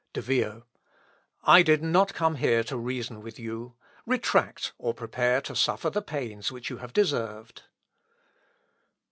[0.13, 0.65] De Vio.
[1.43, 3.75] "I did not come here to reason with you.
[4.07, 7.65] Retract, or prepare to suffer the pains which you have deserved."